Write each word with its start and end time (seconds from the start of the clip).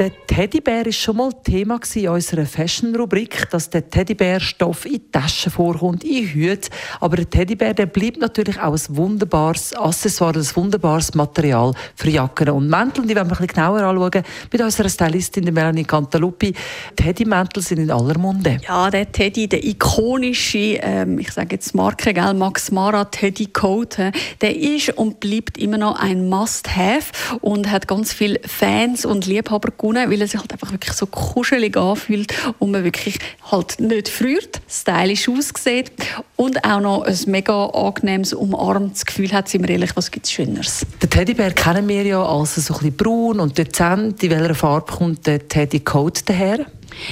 Der 0.00 0.12
Teddybär 0.26 0.86
war 0.86 0.92
schon 0.92 1.18
mal 1.18 1.30
Thema 1.44 1.78
in 1.94 2.08
unserer 2.08 2.46
Fashion-Rubrik, 2.46 3.50
dass 3.50 3.68
der 3.68 3.90
Teddybärstoff 3.90 4.86
in 4.86 5.12
Taschen 5.12 5.52
vorkommt, 5.52 6.04
in 6.04 6.26
Hüten. 6.26 6.70
Aber 7.00 7.16
der 7.16 7.28
Teddybär 7.28 7.74
der 7.74 7.84
bleibt 7.84 8.16
natürlich 8.16 8.58
auch 8.58 8.72
ein 8.72 8.96
wunderbares 8.96 9.74
Accessoire, 9.74 10.38
ein 10.38 10.56
wunderbares 10.56 11.12
Material 11.12 11.74
für 11.96 12.08
Jacken 12.08 12.48
und 12.48 12.70
Mäntel. 12.70 13.04
Die 13.04 13.14
wollen 13.14 13.16
wir 13.16 13.22
ein 13.24 13.28
bisschen 13.28 13.46
genauer 13.48 13.82
anschauen 13.82 14.24
mit 14.50 14.62
unserer 14.62 14.88
Stylistin 14.88 15.52
Melanie 15.52 15.84
Cantaluppi. 15.84 16.54
Teddymäntel 16.96 17.62
sind 17.62 17.80
in 17.80 17.90
aller 17.90 18.16
Munde. 18.16 18.56
Ja, 18.66 18.88
der 18.88 19.12
Teddy, 19.12 19.48
der 19.48 19.62
ikonische, 19.62 20.78
ähm, 20.80 21.18
ich 21.18 21.30
sage 21.30 21.56
jetzt 21.56 21.74
Marke, 21.74 22.14
gell, 22.14 22.32
Max 22.32 22.70
Mara 22.70 23.04
Teddy 23.04 23.48
Coat, 23.48 23.98
der 24.40 24.56
ist 24.56 24.96
und 24.96 25.20
bleibt 25.20 25.58
immer 25.58 25.76
noch 25.76 26.00
ein 26.00 26.26
Must-Have 26.26 27.12
und 27.42 27.70
hat 27.70 27.86
ganz 27.86 28.14
viele 28.14 28.40
Fans 28.46 29.04
und 29.04 29.26
Liebhaber 29.26 29.70
gewonnen, 29.90 30.10
weil 30.10 30.20
er 30.20 30.26
sich 30.26 30.40
halt 30.40 30.52
einfach 30.52 30.72
wirklich 30.72 30.92
so 30.94 31.06
kuschelig 31.06 31.76
anfühlt 31.76 32.32
und 32.58 32.70
man 32.70 32.84
wirklich 32.84 33.18
halt 33.50 33.80
nicht 33.80 34.08
friert, 34.08 34.60
stylisch 34.68 35.28
aussieht 35.28 35.92
und 36.36 36.64
auch 36.64 36.80
noch 36.80 37.02
ein 37.02 37.18
mega 37.26 37.66
angenehmes, 37.66 38.32
umarmtes 38.32 39.04
Gefühl 39.04 39.32
hat, 39.32 39.48
sind 39.48 39.62
wir 39.62 39.70
ehrlich, 39.70 39.96
was 39.96 40.10
gibt 40.10 40.26
es 40.26 40.32
Schöneres? 40.32 40.86
Den 41.02 41.10
Teddybär 41.10 41.52
kennen 41.52 41.88
wir 41.88 42.02
ja 42.02 42.22
als 42.22 42.54
so 42.54 42.74
ein 42.74 42.78
bisschen 42.78 42.96
braun 42.96 43.40
und 43.40 43.58
dezent. 43.58 44.22
In 44.22 44.30
welcher 44.30 44.54
Farbe 44.54 44.92
kommt 44.92 45.26
der 45.26 45.46
Teddy 45.46 45.80
Coat 45.80 46.22
daher? 46.26 46.66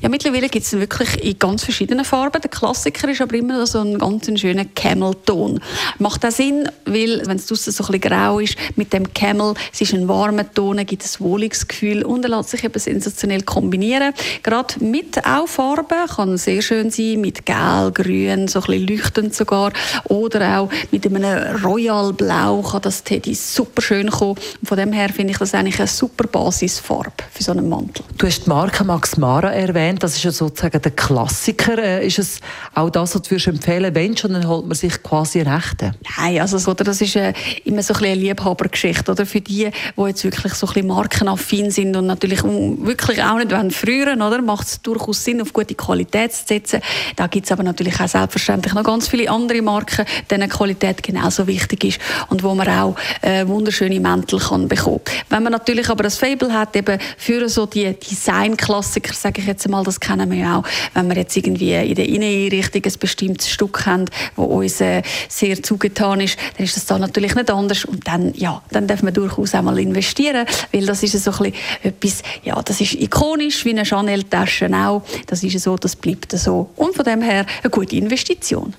Ja, 0.00 0.08
mittlerweile 0.08 0.48
gibt 0.48 0.64
es 0.64 0.72
wirklich 0.72 1.22
in 1.22 1.38
ganz 1.38 1.64
verschiedenen 1.64 2.04
Farben. 2.04 2.40
Der 2.40 2.50
Klassiker 2.50 3.08
ist 3.08 3.20
aber 3.20 3.36
immer 3.36 3.66
so 3.66 3.80
ein 3.80 3.98
ganz 3.98 4.28
schöner 4.40 4.64
Camel-Ton. 4.64 5.60
Macht 5.98 6.24
auch 6.24 6.30
Sinn, 6.30 6.68
weil 6.86 7.22
wenn 7.26 7.36
es 7.36 7.46
draußen 7.46 7.72
so 7.72 7.84
ein 7.84 7.92
bisschen 7.92 8.10
grau 8.10 8.38
ist, 8.38 8.56
mit 8.76 8.92
dem 8.92 9.12
Camel, 9.12 9.54
es 9.72 9.80
ist 9.80 9.94
ein 9.94 10.08
warmer 10.08 10.52
Ton, 10.52 10.84
gibt 10.86 11.04
es 11.04 11.20
ein 11.20 11.24
wohliges 11.24 11.66
Gefühl 11.68 12.04
und 12.04 12.24
er 12.24 12.36
lässt 12.36 12.50
sich 12.50 12.64
eben 12.64 12.78
sensationell 12.78 13.42
kombinieren. 13.42 14.12
Gerade 14.42 14.82
mit 14.84 15.24
auch 15.26 15.46
Farben 15.46 16.06
kann 16.08 16.36
sehr 16.36 16.62
schön 16.62 16.90
sein, 16.90 17.20
mit 17.20 17.46
Gel, 17.46 17.90
Grün, 17.92 18.48
so 18.48 18.60
ein 18.60 18.66
bisschen 18.66 18.86
leuchtend 18.86 19.34
sogar 19.34 19.72
oder 20.04 20.60
auch 20.60 20.70
mit 20.90 21.06
einem 21.06 21.62
Royal 21.62 22.12
Blau 22.12 22.62
kann 22.62 22.82
das 22.82 23.02
Teddy 23.04 23.34
super 23.34 23.82
schön 23.82 24.10
kommen. 24.10 24.36
Von 24.64 24.78
dem 24.78 24.92
her 24.92 25.08
finde 25.08 25.32
ich 25.32 25.38
das 25.38 25.54
eigentlich 25.54 25.78
eine 25.78 25.88
super 25.88 26.26
Basisfarbe 26.26 27.12
für 27.30 27.42
so 27.42 27.52
einen 27.52 27.68
Mantel. 27.68 28.04
Du 28.18 28.26
hast 28.26 28.44
die 28.44 28.48
Marke 28.48 28.84
Max 28.84 29.16
Mara 29.16 29.52
erwähnt, 29.68 30.02
das 30.02 30.16
ist 30.16 30.24
ja 30.24 30.30
sozusagen 30.30 30.80
der 30.80 30.92
Klassiker. 30.92 31.78
Äh, 31.78 32.06
ist 32.06 32.18
es 32.18 32.40
auch 32.74 32.90
das, 32.90 33.14
was 33.14 33.22
du 33.22 33.34
empfehlen 33.34 33.94
wenn 33.94 34.16
schon, 34.16 34.32
dann 34.32 34.46
holt 34.46 34.66
man 34.66 34.74
sich 34.74 35.02
quasi 35.02 35.40
echten? 35.40 35.94
Nein, 36.16 36.40
also 36.40 36.72
das 36.74 37.00
ist 37.00 37.16
äh, 37.16 37.32
immer 37.64 37.82
so 37.82 37.94
ein 37.94 38.12
eine 38.12 38.20
Liebhabergeschichte. 38.20 39.12
Oder? 39.12 39.26
Für 39.26 39.40
die, 39.40 39.70
die 39.96 40.02
jetzt 40.02 40.24
wirklich 40.24 40.54
so 40.54 40.66
ein 40.66 40.72
bisschen 40.72 40.88
markenaffin 40.88 41.70
sind 41.70 41.96
und 41.96 42.06
natürlich 42.06 42.42
wirklich 42.42 43.22
auch 43.22 43.38
nicht 43.38 43.50
wollen 43.50 43.70
früher, 43.70 44.14
oder? 44.14 44.42
macht 44.42 44.66
es 44.66 44.82
durchaus 44.82 45.24
Sinn, 45.24 45.40
auf 45.40 45.52
gute 45.52 45.74
Qualität 45.74 46.32
zu 46.32 46.46
setzen. 46.46 46.80
Da 47.16 47.26
gibt 47.26 47.46
es 47.46 47.52
aber 47.52 47.62
natürlich 47.62 48.00
auch 48.00 48.08
selbstverständlich 48.08 48.74
noch 48.74 48.84
ganz 48.84 49.08
viele 49.08 49.30
andere 49.30 49.62
Marken, 49.62 50.04
denen 50.30 50.48
Qualität 50.48 51.02
genauso 51.02 51.46
wichtig 51.46 51.84
ist 51.84 52.00
und 52.28 52.42
wo 52.42 52.54
man 52.54 52.68
auch 52.68 52.96
äh, 53.22 53.46
wunderschöne 53.46 54.00
Mäntel 54.00 54.38
kann 54.38 54.68
bekommen. 54.68 55.00
Wenn 55.28 55.42
man 55.42 55.52
natürlich 55.52 55.88
aber 55.88 56.04
das 56.04 56.18
Fable 56.18 56.52
hat, 56.52 56.76
eben 56.76 56.98
für 57.16 57.48
so 57.48 57.66
die 57.66 57.92
Design-Klassiker, 57.94 59.14
sage 59.14 59.40
ich 59.40 59.46
jetzt 59.52 59.68
mal, 59.68 59.84
das 59.84 60.00
kennen 60.00 60.30
wir 60.30 60.38
ja 60.38 60.58
auch, 60.58 60.64
wenn 60.94 61.08
wir 61.08 61.16
jetzt 61.16 61.36
irgendwie 61.36 61.74
in 61.74 61.94
der 61.94 62.08
Inneneinrichtung 62.08 62.82
ein 62.84 62.98
bestimmtes 62.98 63.50
Stück 63.50 63.86
haben, 63.86 64.06
das 64.36 64.44
uns 64.44 64.80
äh, 64.80 65.02
sehr 65.28 65.62
zugetan 65.62 66.20
ist, 66.20 66.38
dann 66.56 66.64
ist 66.64 66.76
das 66.76 66.86
da 66.86 66.98
natürlich 66.98 67.34
nicht 67.34 67.50
anders 67.50 67.84
und 67.84 68.06
dann, 68.06 68.32
ja, 68.34 68.62
dann 68.70 68.86
darf 68.86 69.02
man 69.02 69.14
durchaus 69.14 69.54
auch 69.54 69.62
mal 69.62 69.78
investieren, 69.78 70.46
weil 70.72 70.86
das 70.86 71.02
ist 71.02 71.22
so 71.22 71.32
ein 71.32 71.52
etwas, 71.82 72.22
ja, 72.42 72.60
das 72.62 72.80
ist 72.80 72.94
ikonisch, 72.94 73.64
wie 73.64 73.70
eine 73.70 73.84
Chanel-Tasche 73.84 74.70
auch, 74.72 75.02
das 75.26 75.42
ist 75.42 75.60
so, 75.60 75.76
das 75.76 75.96
bleibt 75.96 76.32
so 76.32 76.70
und 76.76 76.94
von 76.94 77.04
dem 77.04 77.22
her 77.22 77.46
eine 77.62 77.70
gute 77.70 77.96
Investition. 77.96 78.74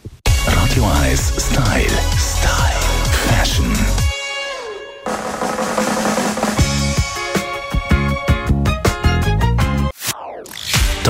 Radio 0.45 0.85
1 1.03 1.33
Style. 1.37 1.87
Style. 2.17 3.02